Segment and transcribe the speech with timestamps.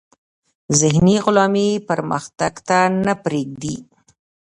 [0.79, 3.75] ذهني غلامي پرمختګ ته نه پریږدي.